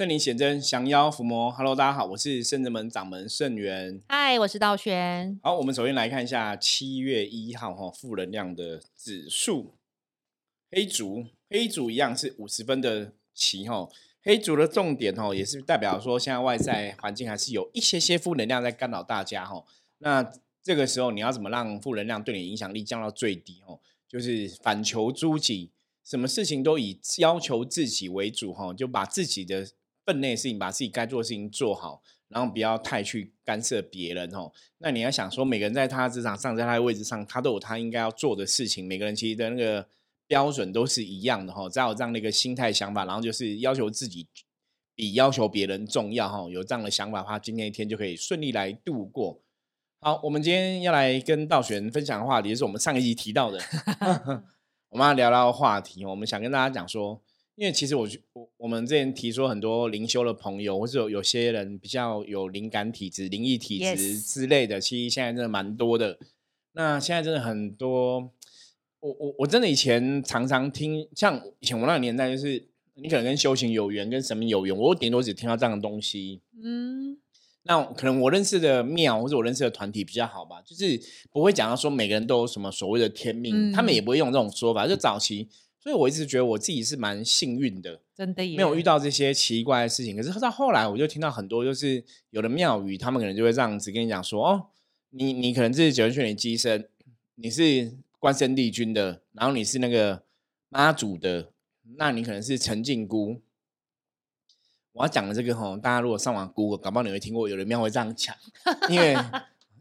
[0.00, 1.52] 圣灵显真，降妖伏魔。
[1.52, 4.00] Hello，大家好，我是圣人门掌门圣元。
[4.08, 5.38] 嗨，我是道玄。
[5.42, 9.74] 好，我们首先来看一下七月一号哈负能量的指数。
[10.70, 13.90] 黑竹，黑竹一样是五十分的旗哈。
[14.22, 19.62] 黑竹的重点哈，也是代表说现在外在环境还是有一些些负能量在干扰大家哈。
[19.98, 20.32] 那
[20.62, 23.78] 这个时候你要怎么让负能量对你影响力降到最低哦？
[24.08, 25.70] 就是反求诸己，
[26.02, 29.68] 什么事情都以要求自己为主哈，就把自己的。
[30.10, 34.50] 分内事情，把自己该做的事情做好，然后不要太去干涉别人哦。
[34.78, 38.86] 那你要想说，每个人在他职场上，在他的位置上，他都有他应该要做的事情。
[38.86, 39.86] 每个人其实的那个
[40.26, 41.68] 标准都是一样的哈。
[41.68, 44.26] 只要有这样的一个心态想法，然后就是要求自己
[44.96, 46.48] 比要求别人重要哈。
[46.50, 49.40] 有这样的想法的话，今天一天就可以顺利来度过。
[50.00, 53.60] 好，我们今天要来跟道玄分享的话题，是我们上一集提到的。
[54.90, 57.22] 我们要聊聊话题，我们想跟大家讲说。
[57.60, 66.18] 因为其实我我我们之前提说很多灵修的朋友，或者有有些人比较有灵感体质、灵异体质之类的，其实现在真的蛮多的。
[66.72, 68.32] 那现在真的很多，
[69.00, 76.40] 我我我真的以前常常听，像以前我那个年代，就是你可能跟修行有缘，跟神明有缘，我顶多只听到这样的东西。
[76.64, 77.18] 嗯，
[77.64, 80.98] 那可能我认识的庙或者我认识的团体比较好吧，就是
[81.30, 85.50] 不会讲到说每个人都有什么所谓的天命，他们也不会用这种说法，就早期。
[85.82, 90.14] 所以我一直觉得我自己是蛮幸运的，真的没有遇到这些奇怪的事情。
[90.14, 94.66] 可是到后来，我就听到很多，就是有的庙宇，他们可能就会这样子跟你讲说：“哦，
[95.08, 96.86] 你你可能这是九天玄女机身，
[97.36, 100.22] 你是关圣帝君的，然后你是那个
[100.68, 101.50] 妈祖的，
[101.96, 103.40] 那你可能是陈靖姑。”
[104.92, 108.36] 我要讲的这个吼，大家如果上网 Google，搞不好你会听过有的庙会这样讲，
[108.90, 109.16] 因为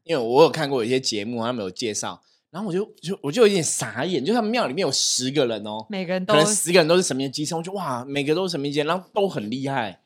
[0.03, 2.21] 因为我有看过有些节目，他们有介绍。
[2.51, 10.01] 然后我就就我就有点傻眼，就他们庙里面有十个人哦，每个人都可能十个人都是神明的机身，我就哇，每个都是神明机，然后都很厉害，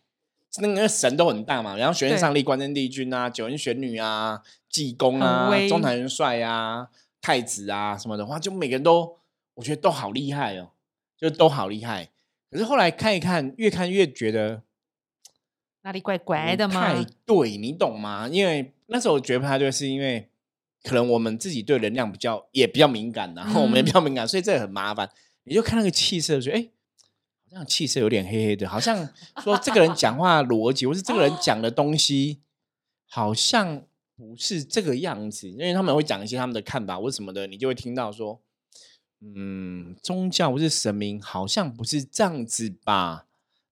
[0.59, 6.89] 那个神都很大嘛，然后玄天上帝、关圣帝君啊、九天玄女啊、济公啊、中坛元帅啊、
[7.21, 9.17] 太子啊什么的话，就每个人都
[9.54, 10.71] 我觉得都好厉害哦，
[11.17, 12.10] 就都好厉害。
[12.52, 14.64] 可是后来看一看，越看越觉得
[15.83, 16.73] 哪里怪怪的嘛？
[16.73, 18.27] 太对你懂吗？
[18.30, 20.27] 因为那时候我觉得不太对，是因为。
[20.83, 25.10] 可能我们自己对能量比较也比较敏感，然后我们也比较敏感，所以这很麻烦。
[25.45, 26.70] 你就看那个气色，觉得哎，
[27.49, 29.10] 好像气色有点黑黑的，好像
[29.42, 32.42] 说这个人讲话逻辑，或是这个人讲的东西，
[33.08, 33.83] 好像
[34.16, 35.49] 不是这个样子。
[35.49, 38.42] 因为他们会讲一些他们的看法或什么的，你就会听到说，
[39.22, 43.26] 嗯，宗教或是神明好像不是这样子吧？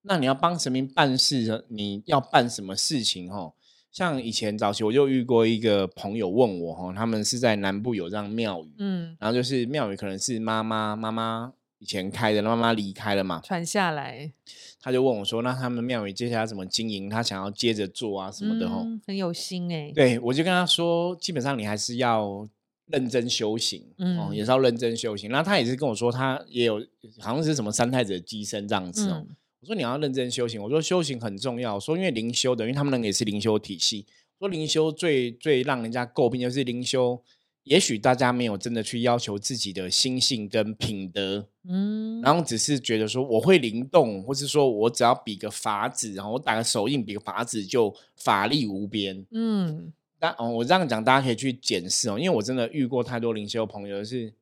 [0.04, 3.32] 那你要帮神明办事，你要办什么事情？
[3.32, 3.54] 哦？
[3.92, 14.32] 像以前早期，我就遇过一个朋友问我哈，他们是在南部有这样庙宇，嗯，然后就是庙宇可能是妈妈妈妈以前开的，妈妈离开了嘛，传下来，
[14.80, 17.10] 他就问我说，那他们庙宇接下来怎么经营？
[17.10, 22.48] 他想要接着做啊什么的哈，很有心哎，对我就跟他说，基本上你还是要
[22.86, 25.30] 认真修行，嗯，也是要认真修行。
[25.30, 26.80] 那他也是跟我说，他也有
[27.20, 29.26] 好像是什么三太子的机身这样子哦。
[29.62, 30.62] 我说你要认真修行。
[30.62, 31.80] 我说修行很重要。
[31.80, 34.08] 说因为灵修的，因为他们那个也是灵修体系。
[34.40, 37.22] 说灵修最最让人家诟病就是灵修，
[37.62, 49.94] 也许大家没有真的去要求自己的心性跟品德，嗯，然后只是觉得说我会灵动，或是说我只要比个法子，然后我打个手印，比个法子就法力无边，嗯。
[50.18, 54.34] 但哦，我这样讲大家可以去检视哦，因为我真的遇过太多灵修朋友，是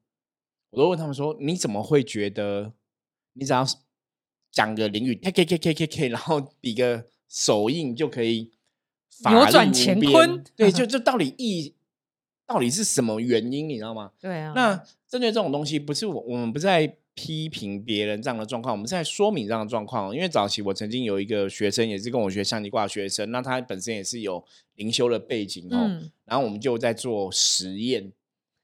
[0.70, 2.72] 我都问他们说，你怎么会觉得
[3.34, 3.66] 你只要？
[4.52, 8.52] 讲个淋雨，k k k k k k，然后比个手印就可以
[9.30, 10.44] 扭转乾坤。
[10.56, 11.74] 对，就 就到底意
[12.48, 14.12] 到底是什么原因，你知道吗？
[14.20, 14.54] 对啊。
[14.56, 14.76] 那
[15.08, 20.16] 针对这种东西，不是我我们不在批评别人这样的状况，我们是在说明这样的状况。
[20.16, 24.44] 因为早期我曾经有一个学生，也是跟我学象棋卦学生，那他本身也是有
[24.76, 26.02] 灵修的背景哦。
[26.26, 28.12] 然后我们就在做实验，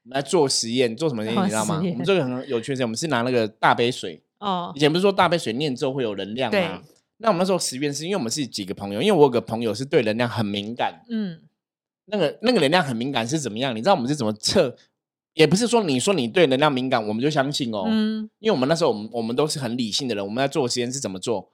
[0.04, 1.44] 来做实验，做什么实验？
[1.44, 1.76] 你知道吗？
[1.76, 4.22] 我们这个很有趣的，我们是拿那个大杯水。
[4.38, 6.82] 哦，以前不是说大杯水念之后会有能量吗？
[7.18, 11.02] 那我们那时候实验是因为我们是几个朋友，因为我有个朋友是对能量很敏感。
[11.08, 11.40] 嗯，
[12.06, 13.74] 那个那个能量很敏感是怎么样？
[13.74, 14.76] 你知道我们是怎么测？
[15.32, 17.84] 也不是说你说你对能量敏感，我们就相信哦。
[17.86, 21.50] 嗯，因为我们那时候我们我们都是很理性的人，我们在做实验是怎么做？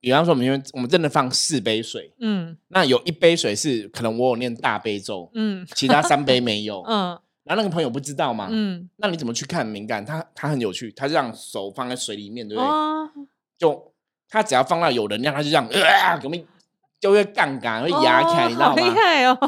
[0.00, 7.18] 比方说我们因为我们真的放四杯水，嗯，那有一杯水是可能我有念大悲咒，嗯，其他三杯没有， 嗯。
[7.44, 10.04] 然后那个朋友不知道嘛，嗯，那你怎么去看敏感？
[10.04, 13.26] 他他很有趣，他这样手放在水里面，对不对？
[13.58, 13.92] 就
[14.28, 15.66] 他只要放到有能量，他就这样，
[16.02, 16.46] 啊，革命
[16.98, 18.82] 就会杠杆会压起来，你知道吗？
[18.82, 19.38] 厉害哦！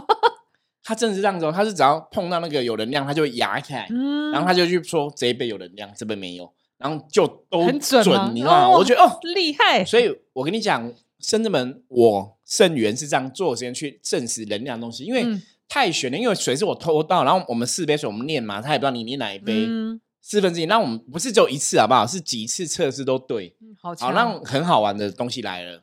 [0.84, 8.00] 他真的是这样子，他是只要碰到那个有能量，他就会压起来，嗯，然后他就去说这一杯有能量，这杯没有，然后就都很准，
[8.34, 8.76] 你知道吗？
[8.76, 9.84] 我觉得哦，厉害。
[9.84, 22.06] 所以我跟你讲，深圳门我圣元是这样做时间去证实能量的东西，因为嗯太悬了，因为水是我偷到，然后我们四杯水我们念嘛，他也不知道你念哪一杯，嗯，四分之一，那我们不是只有一次好不好？
[22.06, 23.54] 是几次测试都对。
[23.80, 25.82] 好，嗯好强，那很好玩的东西来了，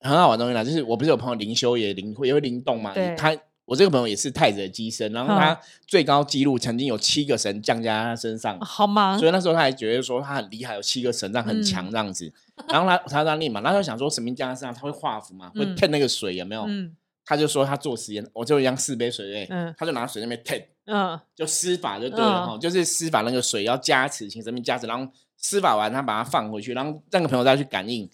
[0.00, 3.14] 很好玩的东西来，就是我不是有朋友灵修也灵也会灵动嘛，对。
[3.16, 3.36] 他
[3.66, 12.30] 我这个朋友也是太子的机身，然后他最高纪录曾经有七个神降在他身上，好吗所，以那时候他还觉得说他很厉害，有七个神这样很强这样子。
[12.68, 15.74] 然后他他在念嘛，然后他就想说神明降在身上他会化符嘛，会嗯。
[15.76, 16.64] 喷那个水有没有？
[16.68, 16.94] 嗯
[17.26, 28.10] 他就说他做实验，我就一样四杯水对，嗯他就拿水那边喷，嗯就施法就对了哈、嗯就是施法那个水要加持，请神明加持，然后施法完他把它放回去，然后那个朋友再去感应，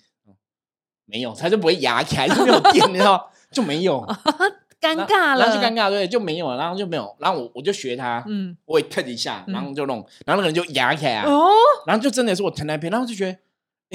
[1.06, 4.06] 没有，他就不会压起来，就没有电，你知道就没有，
[4.80, 11.50] 尴尬了，然后就尴尬，对，就没有了，然后就没有，然后我我就学他，嗯我也腾一下，然后就弄，然后那个人就压起来啊，哦，
[11.86, 13.38] 然后就真的是我疼那边，然后就觉得、欸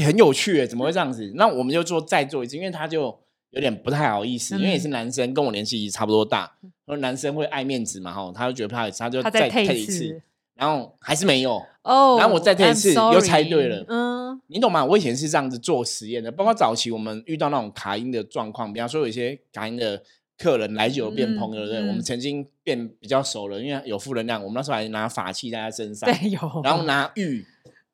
[0.06, 1.32] 很有趣耶，怎么会这样子？
[1.36, 3.18] 那我们就做再做一次，因为他就
[3.56, 4.80] 有点不太好意思，因为也嗯。
[4.80, 6.52] 是男生，跟我年纪差不多大，
[6.86, 10.22] 说男生会爱面子嘛，哈，他就觉得不好意思，他就他再再退退一次，
[10.56, 14.16] 然后还是没有，哦，然后我再退一 I'm 次又猜对了嗯。
[14.48, 14.84] 你懂吗？
[14.84, 20.04] 我以前是这样子做实验的，包括早期我们遇到那种卡音的状况，比方说有一些卡音的
[20.38, 21.80] 客人来久变朋友，对不对？
[21.80, 27.46] 嗯我们曾经变比较熟了，因为有负能量，我们那时候还拿法器在他身上，对有，然后拿玉，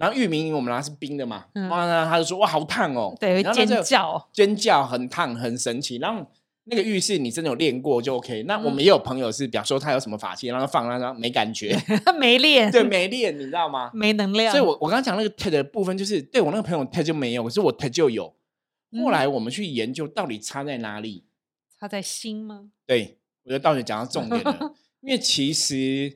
[0.01, 6.25] 然后玉明明我们拿是冰的嘛，嗯哇，那他就说哇好烫哦，对然后他就尖叫，尖叫很烫很神奇，然后。
[6.65, 8.43] 那个浴室你真的有练过就 OK。
[8.43, 11.75] 那我们也有朋友是，比方说他有什么法器，让他放，让他没感觉，
[12.19, 13.89] 没练，对，没练，你知道吗？
[13.95, 18.35] 没能量，所以我我刚刚讲那个 TED 的部分，就是对我那个朋友 TED 就没有，可是我 TED 就有。
[18.91, 21.25] 嗯后来我们去研究到底差在哪里。
[21.79, 22.69] 他在心吗？
[22.85, 26.15] 对我觉得道姐讲到重点了， 因为其实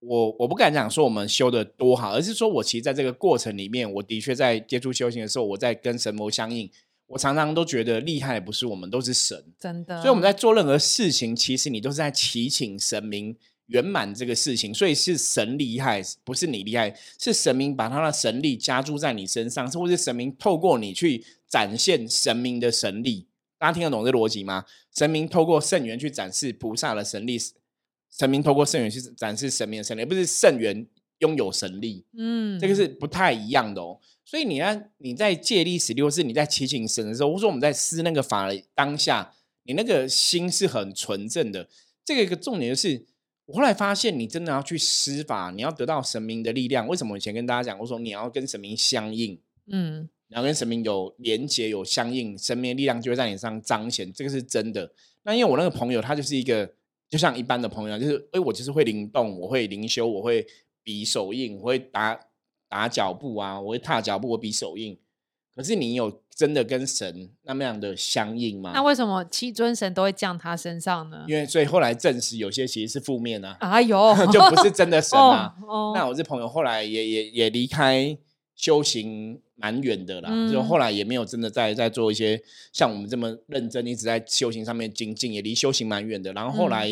[0.00, 6.70] 我我不敢讲说我们修的多好，而是说我其实在这个过程里面，我的确在接触修行的时候，我在跟神魔相应，
[7.06, 9.42] 我常常都觉得厉害的不是我们，都是神。
[9.58, 14.72] 真的，所以我们在做任何事情，其实你都是在祈请神明圆满这个事情。
[14.72, 23.26] 所以是神厉害，不是你厉害，是神明把他的神力加注在你身上，或是神明透过你去展现神明的神力。
[23.58, 24.66] 大家听得懂这逻辑吗？
[24.94, 27.38] 神明透过圣元去展示菩萨的神力，
[28.18, 30.86] 神明透过圣元去展示神明的神力，而不是圣元
[31.18, 32.04] 拥有神力。
[32.16, 33.98] 嗯，这个是不太一样的哦。
[34.24, 39.32] 所以你在你在借力使力，或是你在祈请神的时候，或者说我们在施那个法的当下，
[39.64, 41.68] 你那个心是很纯正的。
[42.04, 43.04] 这个一个重点就是，
[43.46, 46.88] 我后来发现，你真的要去施法，你要得到神明的力量。
[46.88, 54.90] 为什么我以前跟大家讲，我说你要跟神明相应，嗯你要跟神明有连结、有相应，神明的力量就会在你身上彰显，这个是真的。
[55.22, 56.72] 那因为我那个朋友，他就是一个
[57.08, 60.46] 就像一般的朋友一样，就是哎，我就是会灵动，我会灵修，我会
[60.82, 62.18] 比手印，我会打
[62.68, 64.98] 打脚步啊，我会踏脚步，我比手印。
[65.54, 68.72] 可是你有真的跟神那么样的相应吗？
[68.74, 71.24] 那为什么七尊神都会降他身上呢？
[71.26, 75.54] 因为所以后来证实有些其实是负面啊，哎呦，就不是真的神啊。
[75.66, 78.18] 哦哦那我这朋友后来也也也离开
[78.54, 82.40] 修行蛮远的啦，就嗯后来也没有真的在在做一些
[82.72, 86.32] 像我们这么认真一直在修行上面精进，也离修行蛮远的。
[86.34, 86.86] 然后后来，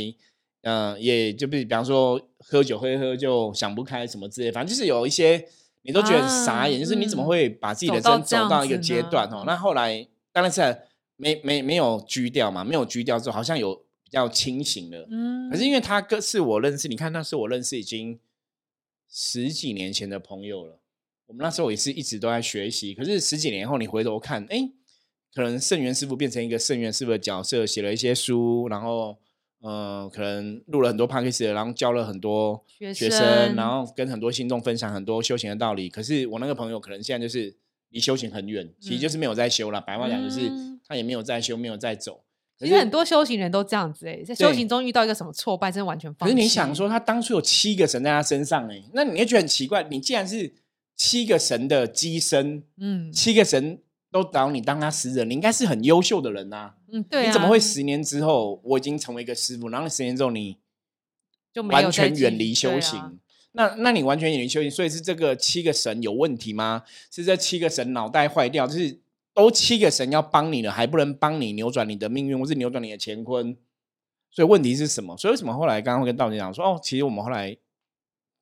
[0.62, 5.46] 嗯、也就比比方说喝酒喝一喝就想不开什么之类，反正就是有一些
[5.82, 9.43] 你都觉得傻眼，啊就是你怎么嗯会把自己的走到人生走到一个阶段哦？
[9.44, 10.60] 嗯那后来当然是
[11.17, 15.06] 没没没有拘掉嘛，没有拘掉之后好像有比较清醒了。
[15.10, 18.19] 嗯，可是因为他哥是我认识，你看那是我认识已经
[19.10, 20.79] 十几年前的朋友了。
[21.26, 24.69] 我们那时候也是一直都在学习，可是十几年后你回头看，哎，
[25.34, 29.16] 可能圣元师傅变成一个圣元师傅的角色，写了一些书，然后
[29.60, 35.88] 呃，可能录了很多 p o d c a s 然后教了很多学学生，然后跟很多信众分享很多修行的道理。
[35.88, 37.56] 可是我那个朋友可能现在就是
[37.88, 39.81] 离修行很远，其实就是没有在修了。
[39.81, 42.20] 白话讲就是嗯他也没有在修，没有在走。
[42.58, 46.28] 其实很多修行人都这样子哎，在修行中遇到一个什么挫败，真的完全可。
[46.28, 49.82] 是你想，说，他当初有七个神在他身上、欸，那你会觉得很奇怪。
[49.90, 50.52] 你既然是
[50.96, 60.58] 七个神的机身，嗯七个神都找你当他使者，你应该是很优秀的人呐、嗯，对啊，你怎么会十年之后我已经成为一个师傅，然后十年之后你
[61.53, 62.98] 就完全远离修行？
[62.98, 63.13] 啊
[63.56, 66.82] 那那你完全远离修行，所以是这个七个神有问题吗？
[67.08, 68.67] 是这七个神脑袋坏掉？
[68.67, 68.98] 就是
[69.32, 73.56] 都七个神要帮你了，还不能帮你扭转你的命运，或是扭转你的乾坤？
[74.32, 75.17] 所以问题是什么？
[75.17, 77.56] 所以为什么后来刚刚会跟道姐讲说，哦，其实我们后来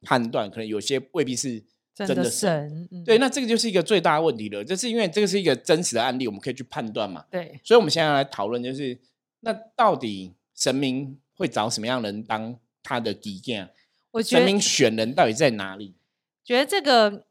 [0.01, 1.63] 判断，可能有些未必是
[1.95, 2.31] 真的神。
[2.31, 7.25] 神，嗯对，那这个就是一个最大的问题了，就是因为这个是一个真实的案例，我们可以去判断嘛。
[7.31, 8.99] 对，所以我们现在来讨论，就是
[9.41, 13.69] 那到底神明会找什么样的人当他的底件？
[14.11, 15.95] 我觉得神明选人到底在哪里？
[16.45, 17.25] 觉得这个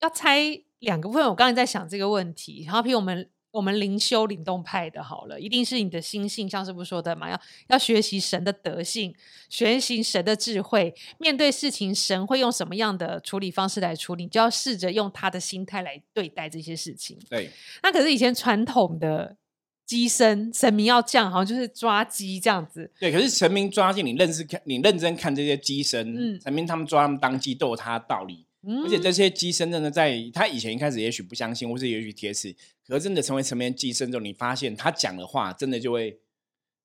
[0.00, 1.26] 要拆两个部分。
[1.26, 9.14] 我刚才在想这个问题，然后譬如我们我们灵修灵动派的，好了，一定是你的心性，像是不说的嘛，要要学习神的德性，
[9.48, 17.18] 学习神的智慧，面对事情，神会用什么样的处理方式来处理，你就要试着用他的心态来对待这些事情。
[17.28, 17.50] 对，
[17.82, 19.36] 那可是以前传统的
[19.84, 22.92] 鸡生神明要降，好像就是抓鸡这样子。
[23.00, 28.46] 对，可是神明抓进你认识看，你认真看这些鸡生，嗯神明他们抓他们当鸡都有他的道理。
[28.62, 32.54] 嗯而且这些鸡生真的在他以前一开始也许不相信，或是也许铁齿，
[32.90, 36.18] 可是真的成为神明寄生之后，你发现他讲的话真的就会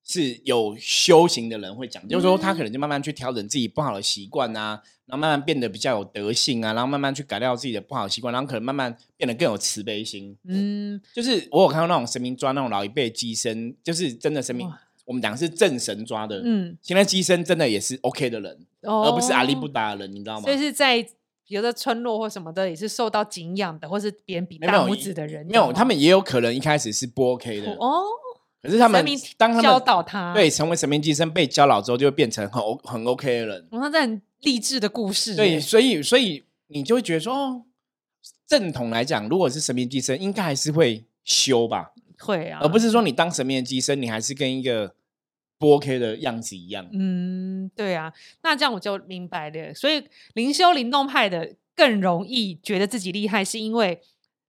[0.03, 10.37] 是有修行的人会讲，就是说他可能就慢慢去调整自己不好的习惯啊，然后慢慢变得比较有德性啊，然后慢慢去改掉自己的不好的习惯，然后可能慢慢变得更有慈悲心。
[10.47, 14.71] 嗯，就是我有看到那种神明抓那种老一辈寄生，就是真的神明，
[15.05, 20.55] 我们讲是正神抓的，嗯，现在鸡生真的也是 OK 的人，而不是阿里不哦达的人，你知道吗就？
[20.55, 21.03] 是在
[21.47, 28.03] 比如说村落或什么的，也是受到敬仰的，或是别人比大拇指的人，没有，他们也有可能一开始是不 OK 的，哦，
[28.63, 29.05] 可是他们
[29.37, 33.67] 当他们教导他，对，成为神明寄生被教导之后，就会变成很 O 很 OK 的人。
[33.69, 37.61] 哦，那这很励志的故事，对，所以所以你就会觉得说，哦，
[38.47, 44.95] 正统来讲，如果是神明寄生，应该还是会修吧，会啊，而不是说你当神明的寄生，你还是跟一个
[45.57, 46.87] 不 OK 的样子一样。
[46.91, 49.73] 嗯，对啊，那这样我就明白了。
[49.73, 54.01] 所以灵修灵动派的更容易觉得自己厉害，是因为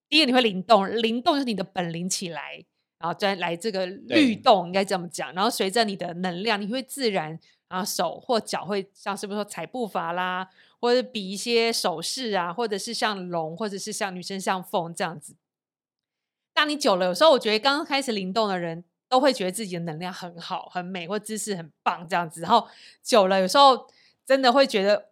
[0.09, 2.65] 第一个你会灵动，灵动就是你的本领起来，
[2.99, 5.33] 然后再来这个律动，应该这么讲。
[5.35, 10.49] 然后随着你的能量，你会自然，然后手或脚会像是不是说踩步伐啦，
[10.81, 15.37] 或者比一些手势啊，或者是像龙，或者是像女生像凤这样子。
[16.55, 22.41] 当你久了，有时候我觉得刚刚开始灵动的人都会觉得自己的能量很好、很美，或姿势很棒这样子。
[22.41, 22.67] 然后
[23.03, 23.89] 久了，有时候
[24.25, 25.11] 真的会觉得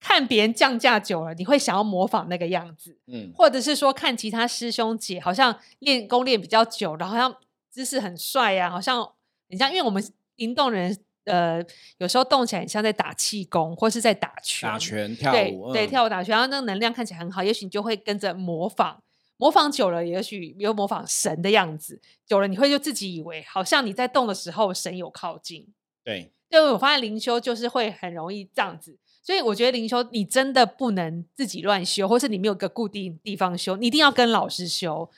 [0.00, 7.36] 看别人降价久了，你会想要模仿那个样子，嗯，或者是说看其他师兄姐好像练功练比较久，然后好像
[7.70, 9.12] 姿势很帅呀、好像
[9.48, 10.02] 你像因为我们
[10.36, 10.96] 灵动人。
[11.26, 11.60] 呃，
[11.98, 19.02] 有时候动起来很像在打气功，或是在打拳，打拳跳舞，对，嗯跳舞打拳，然后那个能量看起来很好，也许你就会跟着模仿，
[19.36, 25.66] 模仿久了，也许有模仿神的样子，久了你会就自己以为好像你在动的时候神有靠近。
[26.02, 35.08] 对，对，我发现灵修就是会很容易这样子，所以我觉得灵修你真的不能自己乱修，或是你没有个固定地方修，你一定要跟老师修。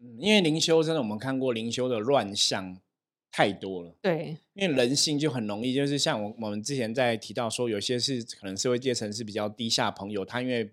[0.00, 2.78] 嗯因为灵修真的，我们看过灵修的乱象
[3.32, 3.94] 太多了。
[4.00, 10.70] 对，因为人性就很容易，就是像我我们之前在提到说，有些是可能社会阶层是比较低下朋友，他因为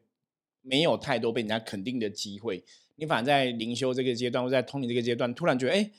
[0.61, 2.63] 没有太多被人家肯定的机会，
[2.95, 5.91] 你反而在灵修这个阶段或在通灵这个阶段，突然觉得，哎，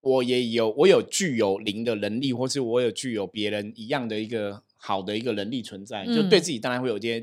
[0.00, 6.42] 我也有我有具有灵的能力，或是我有具有别人一样的一个好的一个能力存在，就对嗯。
[6.42, 7.18] 自己当然会有一些，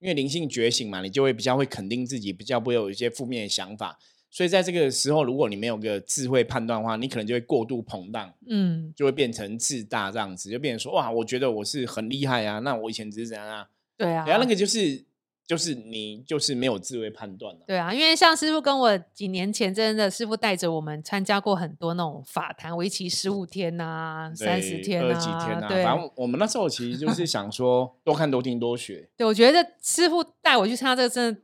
[0.00, 3.98] 因为灵性觉醒嘛，你就会比较会肯定自己，比较不会有一些负面的想法。
[4.30, 14.12] 所以在这个时候，如果你没有个智慧判断的话，你可能就会过度膨胀，嗯，就会变成自大这样子，就变成说哇，我觉得我是很厉害啊，那我以前只是怎样啊，对。
[14.12, 15.04] 啊，然后那个就是
[15.46, 29.08] 就是你就是没有智慧判断了、对啊，因为像师傅跟我几年前真的师傅带着我们参加过很多那种法坛，为期十五天呐、三十天二十几天啊，啊，对反正我们那时候其实就是 想说多看多听多学。
[29.16, 31.40] 对，我觉得师傅带我去参加这个，真的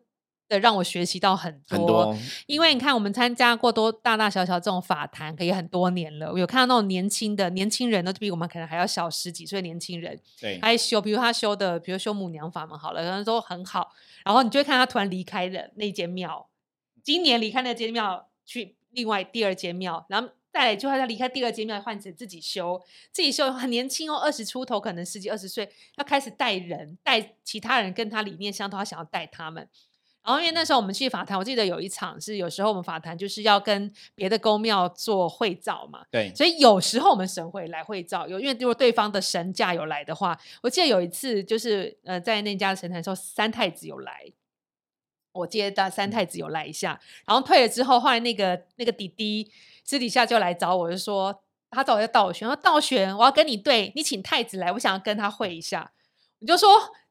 [0.51, 1.79] 的让我学习到很多。
[1.79, 2.17] 很多，
[2.47, 6.31] 因为你看，我们参加过多大大小小这种法坛，可以很多年了。
[6.31, 13.93] 我有看到那种年轻的年轻人，都比我们可能还要小十几岁年轻人，对他还修，比如他修的，比如修母娘法门好了，可能都很好。
[14.25, 16.49] 然后你就会看他突然离开了那间庙，
[17.03, 29.69] 今年离开那间庙去另外第二间庙，然后再来就他离开第二间庙，换成自己修，自己修很年轻哦，二十出头，可能十几二十岁，要开始带人，带其他人跟他理念相同，他想要带他们。
[30.23, 36.31] 然后因为那时候我们去法坛，我记得有一场是有时候我们法坛就是要跟别的宫庙做会照嘛，对。
[36.35, 44.31] 所以有时候我们神会来会照，有因为如果对方的神驾有来的话，我记得有一次就是呃在那家神坛的时候，三太子有来，
[45.33, 49.51] 我记得大三太子有来一下，然后退了之后，后来那个那个弟弟
[49.85, 55.93] 私底下就来找我，就说他找我要道玄，说道玄我要跟你对，你请太子来，我想要跟他会一下，
[56.41, 56.69] 我就说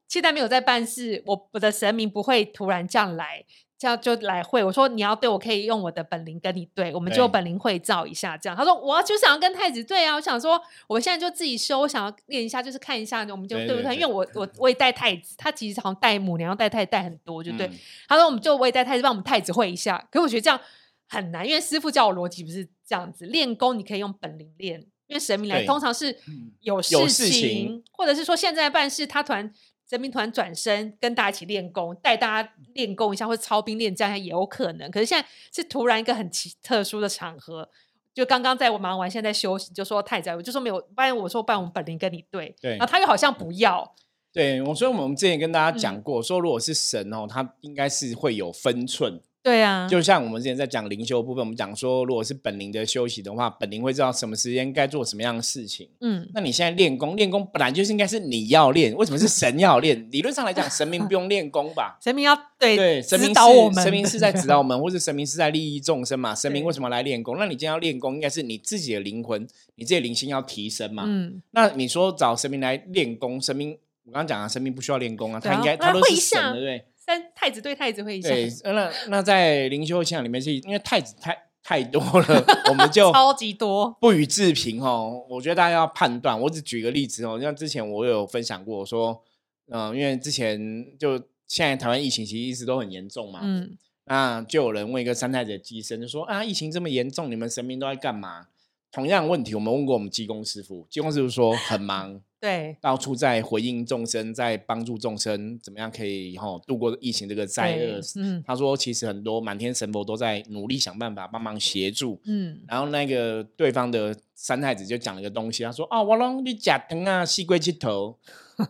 [0.09, 3.45] 现在没有在办事，我我的神明不会突然这样来。
[3.81, 8.35] 这样就来会，我说你要对我可以用我的本灵跟你对，我们就本灵会照一下。
[8.35, 13.75] 这样，他说我就想要跟太子对啊，我想说我现在就自己修，我想要练一下，就是看一下，我们就对不对？
[13.77, 17.67] 对对对因为我我我也带太子，他其实好像带母娘带太带很多，就对。
[17.67, 20.59] 嗯他说我们就我也带太子帮我们太子会一下，可是我觉得这样
[21.07, 29.49] 很难，因为师傅教我逻辑不是这样子，练功你可以用本灵练，因为神明来通常是嗯有事情或者是说现在办事他突然
[29.89, 34.91] 神兵团转身跟大家一起练功，带大家练功一下，或者操兵练将也有可能。
[34.91, 37.67] 可是现在是突然一个很奇特殊的场合，
[38.13, 43.95] 就刚刚在我忙完，现在在休息，就说太宰，我就说没有，不然我说不然我们本灵跟你对，对然后他又好像不要，
[44.31, 49.19] 对，我所以我们之前跟大家嗯讲过，说如果是神哦，他应该是会有分寸。
[49.41, 55.89] 对啊，就像我们之前在讲灵修的部分，我们讲说，如果是本灵的休息的话，本灵会知道什么时间该做什么样的事情。
[56.01, 60.07] 嗯，那你现在练功，练功本来就是应该是你要练，为什么是神要练？
[60.11, 61.97] 理论上来讲，神明不用练功吧？
[62.03, 66.35] 神明要对对，神明导我们，是神明是在指导我们， 或者神明是在利益众生嘛？
[66.35, 67.37] 神明为什么来练功？
[67.37, 71.05] 那你今天要练功，应该是你自己的灵魂，你自己的灵性要提升嘛？
[71.07, 73.71] 嗯，那你说找神明来练功，神明
[74.03, 76.85] 我刚刚讲啊，神明不需要练功啊，啊他应该他都是神，对不对？
[77.09, 85.25] 三太子对太子会一下， 对，呃那那在灵修信仰里面是，因为太子太太多了，我们就 超级多，不予置评哦。
[85.27, 86.39] 我觉得大家要判断。
[86.39, 89.23] 我只举个例子哦，像之前我有分享过说，
[89.71, 90.59] 嗯、因为之前
[90.99, 93.75] 就现在台湾疫情其实一直都很严重嘛，嗯，
[94.05, 98.45] 那就有人问一个三太子的机身，就说啊，疫情这么严重，你们神明都在干嘛？
[98.91, 107.99] 同样的问题，我们问过我们济公师傅，济公师傅说很忙，对，到处在回应众生，在帮助众生，怎么样可以吼度过疫情这个灾厄？
[108.15, 112.21] 嗯他说，其实很多满天神佛都在努力想办法帮忙协助。
[112.23, 118.17] 嗯，然后那个对方的三太子就讲了一个东西，他说：“啊，我让你假疼啊，细龟去头，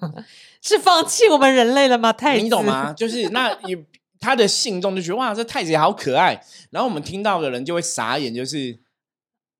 [0.64, 2.12] 是放弃我们人类了吗？
[2.12, 2.66] 太子，你懂？
[2.66, 2.92] 吗？
[2.94, 3.78] 就是那也
[4.20, 6.44] 他的信众就觉得哇，这太子也好可爱。
[6.72, 8.80] 然后我们听到的人就会傻眼，就是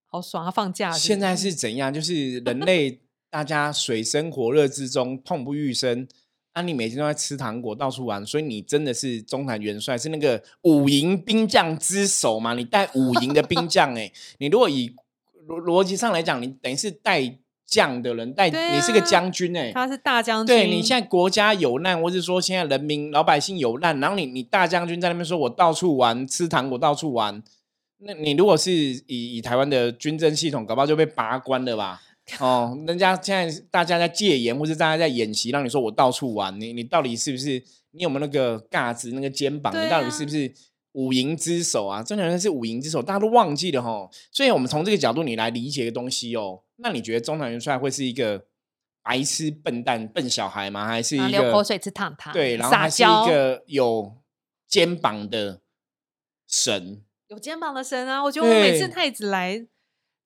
[0.08, 1.94] 好爽啊，放假现在是怎样？
[1.94, 3.00] 就是人类
[3.30, 6.08] 大家水深火热之中，痛不欲生。
[6.54, 12.56] 啊，你每天都在吃糖果，到处玩，所以你真的是中坛元帅，是那个五营兵将之首嘛？
[12.56, 14.96] 你带五营的兵将、欸，你如果以
[15.48, 27.44] 逻逻辑上来讲，你等于是带将的人，带、对你是个啊将军哎、他是大将军，对你现在国家有难，或是说现在人民老百姓有难，然后你你大将军在那边说我到处玩吃糖果到处玩，
[28.00, 32.02] 那你如果是以以台湾的军政系统，搞不好就被拔关了吧？
[32.40, 39.74] 哦，人家现在大家在戒严，或者大家在演习，让你说我到处玩，你你到底是不是你有没有那个架子那个肩膀？
[39.74, 40.54] 对你到底啊是不是
[40.94, 42.04] 五营之首啊？
[42.04, 44.10] 真的是五营之首，大家都忘记了哈。
[44.32, 48.46] 所以我们从这个角度你来理解一个东西哦，那你觉得中团元帅会是一个
[49.02, 50.88] 白痴笨蛋笨小孩吗？
[50.88, 54.18] 还是一个流口水吃糖糖，对，然后撒还是一，个有
[54.68, 55.62] 肩膀的
[56.48, 57.02] 神？
[57.28, 58.24] 有肩膀的神啊！
[58.24, 59.68] 我觉得我每次太子来。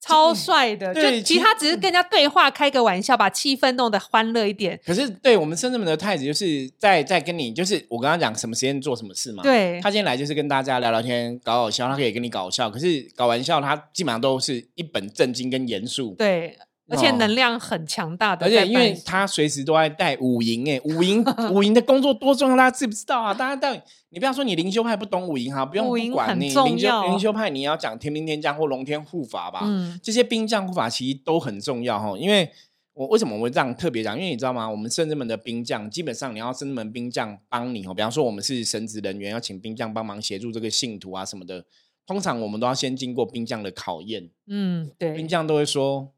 [0.07, 4.79] 超帅的，就对其其实他只是跟人家对话，开个玩笑，把气氛弄得欢乐一点。
[4.85, 12.69] 可是对我们深圳门的太子，就是在在跟你，就是我刚刚讲什么时间做什么事嘛。，对，他今天来就是跟大家聊聊天，搞搞笑，他可以跟你搞笑。
[12.69, 16.13] 可是搞玩笑，他基本上都是一本正经跟严肃。
[16.17, 16.57] 对，
[16.93, 23.33] 而且哦能量很强大的而且因为他随时都在带五营，哎，五营 五营的工作多重要，大家知不知道啊？
[23.33, 23.73] 大家到
[24.09, 29.61] 你不要说你灵修派不懂五营哈，不用不管你灵修灵修派，你要讲天兵天将或龙天护法吧。
[29.63, 32.49] 嗯，这些兵将护法其实都很重要哈，因为
[32.93, 34.15] 我为什么我会这样特别讲？
[34.15, 34.69] 因为你知道吗？
[34.69, 41.65] 我们圣之门的兵将，基本上你要圣之门兵将帮你哦，比方说我们是神职人员，要请兵将帮忙协助这个信徒啊什么的，
[42.05, 46.09] 通常我们都要先经过兵将的考验，嗯，对兵，将都会说，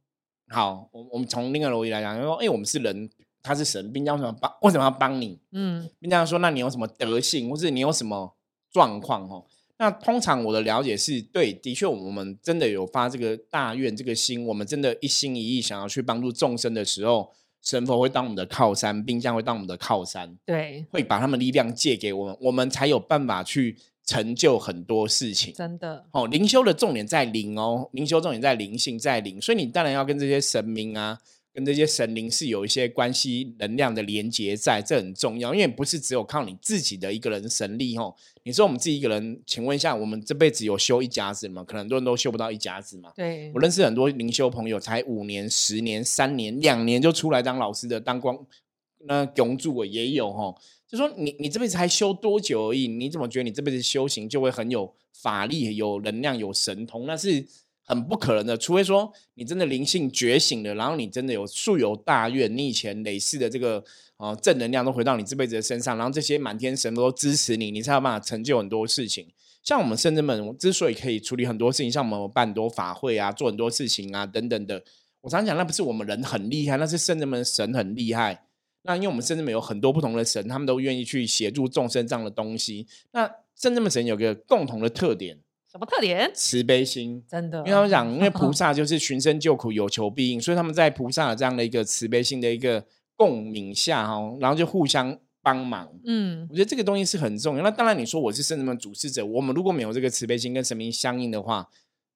[0.49, 3.09] 好，我我们从另一个逻辑来讲，就说，哎、我们是人，
[3.41, 4.51] 他是神，兵将为什么帮？
[4.61, 5.39] 为什么要帮你？
[5.51, 8.35] 嗯，兵将说，那你有什么德性，或是你有什么
[8.71, 9.27] 状况？
[9.29, 9.45] 哦，
[9.77, 17.31] 那通常我的了解是对，的确我们真的有发这个大愿这个心，我们真的一心一意想要去帮助众生的时候，
[17.61, 23.75] 神佛会当我们的靠山，兵将会当我们的靠山，对，会把他们力量借给我们，我们才有办法去
[24.05, 25.53] 成就很多事情。
[25.53, 31.17] 真的，哦，灵修的重点在灵哦，灵修重点在灵性，在灵，所以你当然要跟这些神明啊，
[31.51, 38.13] 跟这些神灵是有一些关系能量的连接在，这很重要，因为不是只有靠你自己的一个人神力哦。
[38.43, 41.63] 你说我们自己一个人，请问一下，我们这辈子有修一甲子吗？
[41.63, 43.11] 可能很多人都修不到一甲子嘛。
[43.15, 48.37] 对我，认识很多灵修朋友，才五年、十年、三年、两年就出来当老师的，当光
[49.07, 50.53] 那永助我也有哈。
[50.95, 52.87] 就说你你这辈子还修多久而已？
[52.87, 57.05] 你怎么觉得你这辈子修行就会很有法力、有能量、有神通？
[57.05, 57.45] 那是
[57.83, 58.57] 很不可能的。
[58.57, 63.83] 除非说你真的灵性觉醒了，然后你真的有素有大愿，你以前累世的这个
[64.17, 69.27] 呃正能量都回到你这辈子的身上，然后这些满天神都支持你，你才有办法成就很多事情。
[69.61, 74.83] 像我们圣人们之所以可以处理很多事情，像我们办很多法会啊，做很多事情啊等等的，
[75.21, 78.43] 我常讲那不是我们人很厉害，那是圣人们神很厉害。
[78.85, 82.87] 那因为我们甚至们有很多不同的神，他们都愿意去协助众生这样的东西。
[83.11, 85.37] 那圣人们神有个共同的特点，
[85.71, 86.31] 什么特点？
[86.33, 87.23] 慈悲心。
[87.27, 95.89] 真的，因为他们讲，因为菩 萨就是寻声救苦，有求必应，所以他们在菩萨的这样的一个慈悲心的一个共鸣下哈，然后就互相帮忙。
[96.05, 97.63] 嗯我觉得这个东西是很重要。
[97.63, 101.69] 那当然，你说我是圣人们主事者，我们如果没有这个慈悲心跟神明相应的话，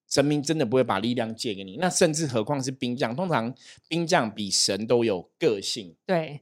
[0.09, 1.77] 神明真的不会把力量借给你。
[1.77, 3.53] 那甚至何况是兵将，通常
[3.87, 5.95] 兵将比神都有个性。
[6.05, 6.41] 对，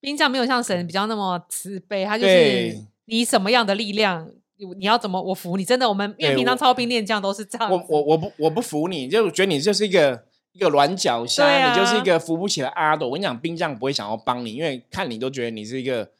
[0.00, 5.64] 兵将没有像神比较那么慈悲，他就是对你什么样的力量，你你要怎么我服你。
[5.64, 7.74] 真的，我们因为平常操兵练将都是这样子。
[7.74, 13.06] 我我我不我不服你，就觉得你就是一个一个软脚虾，啊你就是一个扶不起的阿斗。
[13.06, 16.10] 我跟你讲，兵将不会想要帮你，因为看你都觉得你是一个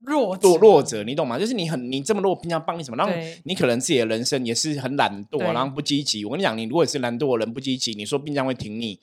[0.00, 1.38] 弱弱弱者，你懂吗？
[1.38, 2.96] 就是你很你这么弱，兵将帮你什么？
[2.96, 3.12] 然后
[3.44, 6.24] 你可能自己的人生也是很懒惰，然后不积极。
[6.24, 8.98] 我跟你讲，你如果是懒惰的人不积极，你说兵将会挺你，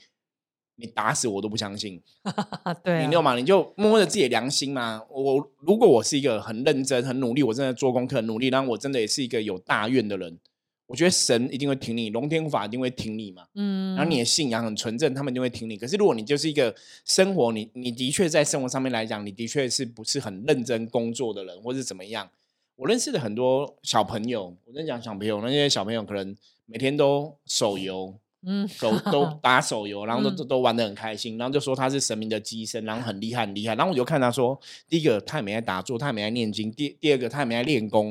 [0.75, 2.01] 你打死我都不相信。
[2.23, 3.36] 啊，对啊，你懂吗？
[3.36, 5.01] 你就摸着自己的良心嘛。
[5.09, 10.39] 我如果我是一个很认真、很努力，我真的做功课、很努力，然后我真的也是一个有大愿的人，
[10.88, 13.45] 我觉得神一定会挺你，龙天护法一定会挺你嘛。
[13.55, 15.77] 嗯，然后你的信仰很纯正，他们一定会挺你。
[15.77, 16.73] 可是如果你就是一个
[17.05, 22.29] 生活，你你的确在生活上面来讲，你的确是不是很认真工作的人，或是怎么样？
[22.75, 33.75] 我认识的很多小朋友，我在讲小朋友，那些小朋友可能每天都手游，嗯，手都 打手游，然后都嗯都都玩的很开心，然后就说他是神明的机身，然后很厉害很厉害。
[33.75, 38.10] 然后我就看他说，第一个他也没在打坐，他也没在念经；第第二个他也没在练功，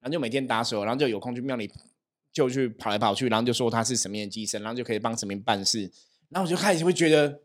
[0.00, 1.70] 然后就每天打手游，然后就有空去庙里
[2.32, 5.90] 就去跑来跑去，然后就说他是神明的机身，然后就可以帮神明办事。
[6.28, 7.40] 然后我就开始会觉得，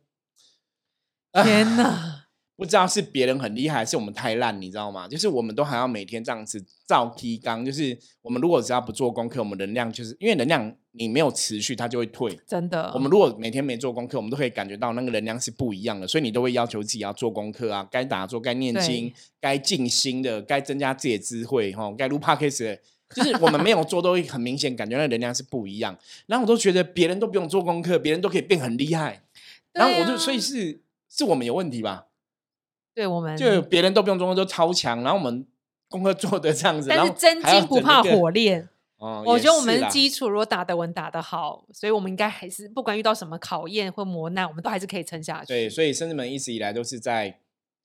[1.31, 5.07] 啊天哪，不知道是别人很厉害，还是我们太烂，你知道吗？
[5.07, 12.39] 就是我们都还要每天这样子造提纲，就是我们如果只要不做功课，我们能量就是因为能量你没有持续，它就会退。
[12.47, 22.79] 真的，我们如果每天没做功课，我们都可以感觉到那个能量是不一样的，所以你都会要求自己要做功课啊，该打坐、该念经对、该静心的、该增加自己的智慧哈、该录 podcast 的，
[23.13, 25.97] 就是我们没有做，都会很明显感觉那能量是不一样。
[26.27, 29.21] 然后我都觉得别人都不用做功课，别人都可以变很厉害，
[29.73, 30.79] 然后我就、啊所以是
[31.09, 32.07] 是我们有问题吧？
[32.93, 35.45] 对我们就别人都不用做功课都超强，然后我们
[35.89, 38.69] 功课做的这样子，但是真金不怕火炼。
[39.05, 45.47] 哦，我也觉得我们是基础如果打得稳、打得好，所以我们应该还是不管遇到什么考验或磨难，我们都还是可以撑下去。
[45.47, 47.39] 对，所以甚至们一直以来都是在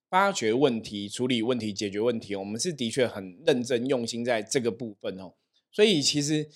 [0.08, 2.34] 发掘问题、处理问题、解决问题。
[2.34, 5.34] 我们是的确很认真用心在这个部分哦。
[5.70, 6.48] 所以其实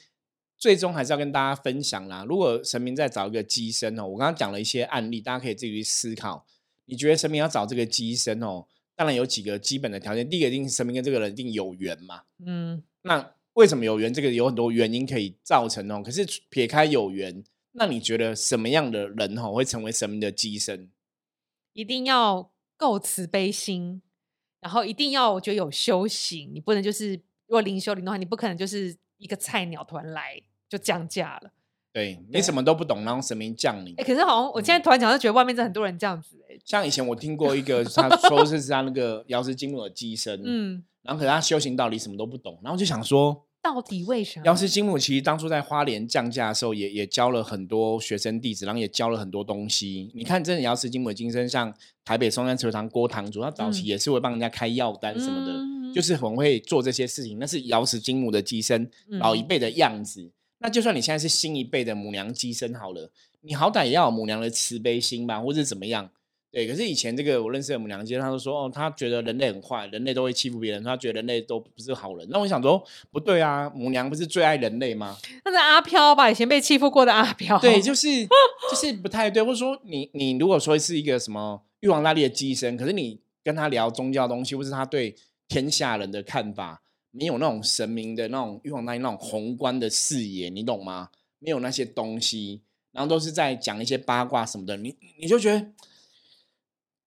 [0.57, 2.25] 最终还是要跟大家分享啦。
[2.27, 6.47] 如果神明在找一个机身哦，我刚刚讲了一些案例，大家可以自己去思考。
[6.87, 8.67] 你觉得神明要找这个机身哦？
[8.97, 10.29] 当然有几个基本的条件。
[10.29, 12.23] 第一个一定是神明跟这个人一定有缘嘛。
[12.47, 14.13] 嗯，那为什么有缘？
[14.13, 16.03] 这个有很多原因可以造成哦。
[16.05, 20.91] 可是撇开有缘，那你觉得什么样的人哦会成为神明的机身？
[21.73, 24.03] 一定要够慈悲心，
[24.61, 27.15] 然后一定要我觉得有修行，你不能就是
[27.47, 31.51] 如果灵修灵的话，你不可能就是一个菜鸟突然来就降价了。
[31.93, 34.05] 对对你什么都不懂，然后神明降临哎、。
[34.05, 44.47] 可是好像我现在突然讲，就觉得外面真的很多人这样子、哎，像以前我听过一个，他说是他那个瑶池金母的机身，嗯，嗯，然后可是他修行道理什么都不懂，然后就想说，到底为什么？
[44.47, 50.11] 瑶池金母其实当初在花莲降价的时候也，也教了很多学生弟子，然后也教了很多东西。
[50.15, 51.73] 你看，真的瑶池金母的金身，像
[52.05, 57.39] 台北松山祠堂郭堂主，他早期嗯也是会帮人家开药单什么的，嗯就是很会做这些事情。
[57.39, 60.33] 那是瑶池金母的机身，老一嗯辈的样子。
[60.59, 63.11] 那就算你现在是新一辈的母娘机身好了，
[63.43, 66.11] 你好歹也要有母娘的慈悲心吧，或者怎么样？
[66.55, 72.25] 对，可是以前这个我认识的母娘机，他都说哦，他觉得人类很坏，人类都会欺负别人，他觉得人类都不是好人。
[72.31, 75.17] 那我想说，不对啊，母娘不是最爱人类吗？
[75.45, 76.31] 那是阿飘吧？
[76.31, 77.59] 以前被欺负过的阿飘。
[77.59, 78.07] 对，就 是
[78.71, 85.17] 就是不太对，或者说你你如果说是一个什么玉皇大帝的机身，可是你跟他聊宗教东西，或是他对
[85.49, 91.09] 天下人的看法，没有那种神明的那种玉皇大帝那种宏观的视野，你懂吗？
[91.41, 92.61] 没有那些东西，
[92.93, 95.67] 然后都是在讲一些八卦什么的，你你就觉得。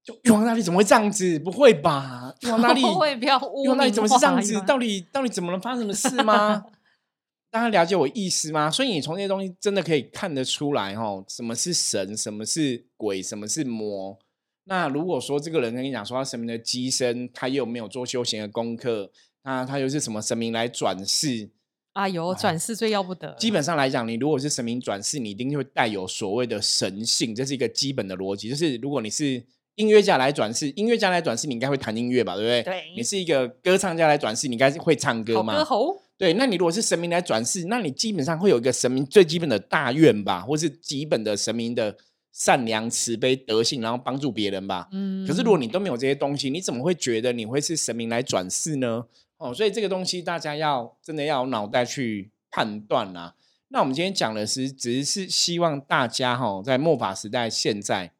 [0.07, 1.37] 就玉皇大帝怎么会这样子？
[1.39, 2.33] 不会吧？
[2.39, 4.53] 玉皇大帝 不会不要污玉皇大帝怎么是这样子？
[4.65, 6.63] 到底到底怎么能发生什么事吗？
[7.51, 8.71] 大家了解我意思吗？
[8.71, 14.17] 所以你从这些东西真的可以看得出来，哦，什么是神，什么是鬼，什么是魔。
[14.63, 19.11] 那如果说这个人跟你讲说他神明的机身，他又没有做修行的功课，
[19.43, 21.49] 那他又是什么神明来转世？
[21.91, 23.33] 啊，有转世最要不得。
[23.39, 28.49] 基本上来讲，你如果是神明转世，你一定会带有所谓的神性，这是一个基本的逻辑。
[28.49, 29.43] 就是如果你是
[29.77, 32.63] 音乐家来转世，音乐家来转世，你应该会弹音乐吧，对不对？
[32.63, 35.55] 对你是一个歌唱家来转世，你应该是会唱歌好嘛？
[35.55, 41.95] 歌喉，对，那你如果是神明来转世，那你基本上会有一个神明最基本的大愿吧，或是基本的神明的
[42.33, 44.87] 善良、慈悲、德性，然后帮助别人吧。
[44.91, 49.05] 嗯，可是如果你都没有这些东西，你怎么会觉得你会是神明来转世呢？
[49.37, 53.35] 哦，所以这个东西大家要真的要有脑袋去判断啦、
[53.67, 58.11] 那我们今天讲的是，只是希望大家哈、在末法时代现在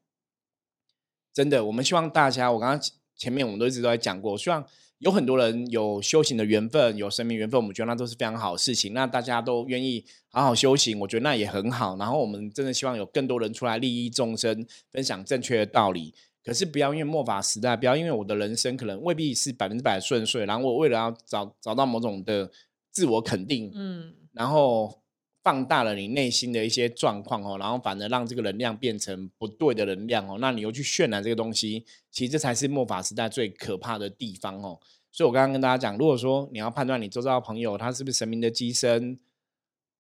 [1.38, 4.66] 真的，我们希望大家，我刚刚前面我们都一直都在讲过，希望
[4.98, 8.92] 有很多人有修行的缘分，有生命缘分，我们觉得那都是非常好的事情。
[8.92, 11.96] 那大家都愿意好好修行，我觉得那也很好。
[11.98, 16.12] 然后我们真的希望有更多人出来利益众生，分享正确的道理。
[16.44, 22.50] 可是不要因为末法时代，不要因为我的人生可能未必是百分之百顺遂，然后我为了要找找到某种的
[22.92, 25.04] 自我肯定，嗯，然后
[25.48, 34.78] 放大了你内心的一些状况哦，然后反而让这个能量变成不对的能量哦，那你又去渲染这个东西，其实这才是末法时代最可怕的地方哦。
[35.10, 39.18] 所以我刚刚跟大家讲，如果说你要判断你周遭的朋友他是不是神明的机身，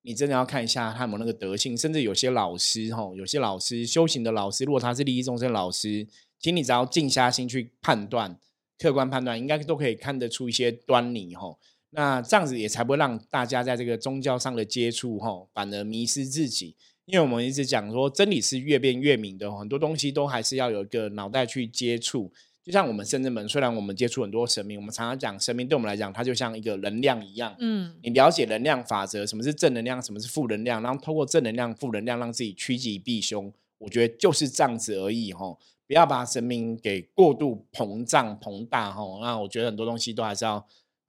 [0.01, 6.05] 你真的要看一下他有那个德性，甚至有些老师哈，有些老师修行的老师，如果他是利益众生老师。
[6.39, 8.39] 请你只要静下心去判断，
[8.77, 11.57] 客观判断，应该都可以看得出一些端倪吼。
[11.91, 16.75] 那这样子也才不会让大家在这个宗教上的接触吼，反而迷失自己。
[17.05, 22.31] 因为我们一直讲说，真理是越变越明的，很多东西都还是要有一个脑袋去接触。
[22.61, 27.55] 就像我们圣人们，虽然我们接触很多神明，我们常常讲神明对我们来讲，它就像一个能量一样。
[27.59, 33.49] 嗯，你了解能量法则，什么是正能量，什么是负能量，然后透过正能量、负能量，让自己趋吉避凶。
[33.77, 35.57] 我觉得就是这样子而已吼。
[35.87, 40.67] 不要把神明给过度膨胀膨大吼，那我觉得很多东西都还是要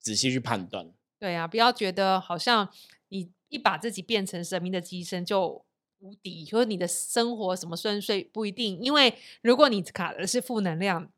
[0.09, 0.90] 仔细去判断。
[1.18, 2.66] 对啊，不要觉得好像
[3.11, 5.62] 你一把自己变成神明的机身就
[5.99, 8.81] 无敌，或者你的生活什么顺遂不一定。
[8.81, 11.11] 因为如果你卡的是负能量，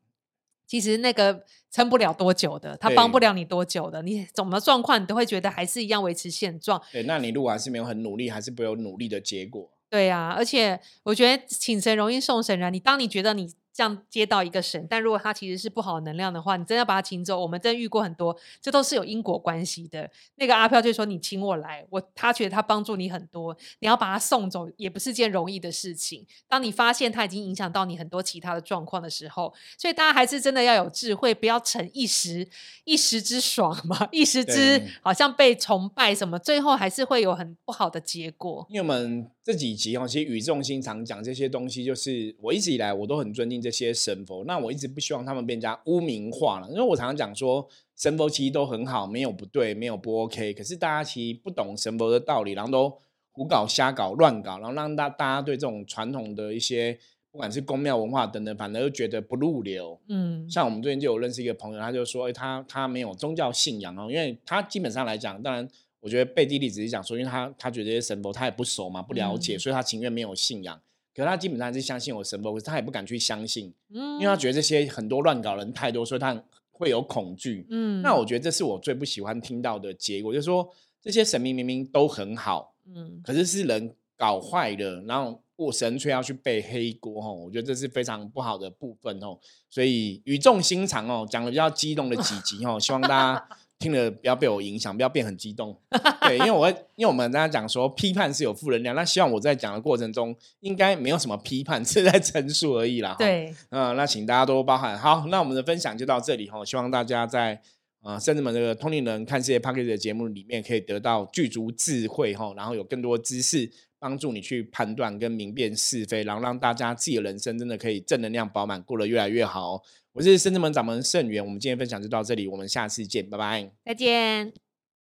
[0.67, 4.01] 其实那个撑不了多久的，他帮不了你多久的。
[4.01, 6.81] 你怎么状况，你都会觉得还是一样维持现状。
[6.91, 9.71] 对，那你如果还是没有很努力，还是不会有努力的结果。
[9.89, 12.73] 对呀，而且我觉得请神容易送神难。
[12.73, 13.53] 你当你觉得你。
[13.73, 17.39] 这样接到一个神，但如果他其实是不好的能量的话，你真要把他请走。
[17.39, 20.09] 我们真遇过很多，这都是有因果关系的。
[20.35, 26.25] 那个阿飘就说：“你请我来，我他觉得他帮助你很多，你要把他送走也不是件容易的事情。
[26.49, 32.45] 当你发现他已经影响到你很多其他的状况的时候，所以大家还是真的要有智慧，不要逞一时
[32.83, 38.67] 一时之爽嘛，一时之好像被崇拜什么，最后还是会有很不好的结果。
[38.69, 43.60] 因为我们这几集哦，其实语重心长讲这些东西，就是我一直以来我都很尊敬。
[43.61, 50.53] 这些神佛，那我一直不希望他们变加污名化了，因为我常常讲说，神佛其实都很好，没有不对，没有不 OK。
[50.53, 52.97] 可是大家其实不懂神佛的道理，然后都
[53.31, 56.97] 胡搞瞎搞乱搞，然后让大大家对这种传统的一些，
[57.31, 59.99] 不管是宫庙文化等等，反而觉得不入流。
[60.09, 65.65] 嗯，像我们最近就有认识一个朋友，他就说，哎，他他没有宗教信仰哦，因为他基本上来讲，当然
[66.01, 70.81] 我觉得背地里只是讲说，因为他他觉得这些神佛他也不熟嘛，不了解，所以他情愿没有信仰。
[71.15, 78.01] 可是他基本上是相信我神佛，可是他也不敢去相信，嗯，因为他觉得这些很多乱搞人太多，所以他会有恐惧，嗯。
[78.01, 80.69] 那我觉得这是我最不喜欢听到的结果，就是说
[81.01, 89.37] 这些神明明明都很好，嗯，可是是人搞坏的，然后我神却要去背黑锅，哦，我觉得这是非常不好的部分哦。
[89.69, 93.47] 所以语重心长哦，讲的比较激动的几集哦，希望大家。
[93.81, 95.75] 听了不要被我影响，不要变很激动。
[96.21, 103.15] 对，因为我因为我们大家讲说批判是有负能量，那希望我在讲的过程中应该没有什么批判， 是在陈述而已啦。
[103.17, 104.97] 对，嗯，那请大家多多包涵。
[104.97, 107.59] 好，那我们的分享就到这里哈，希望大家在
[108.01, 119.81] 啊，甚至们这个通灵人看世界 p a c k a g e 的节目里面可以得到具足智慧哈，然后有更多知识帮助你去判断跟明辨是非，然后让大家自己的人生真的可以正能量饱满，过得越来越好。
[120.13, 124.70] 我是深圳门掌门盛元，我们今天分享就到这里，我们下次见，拜拜，再见。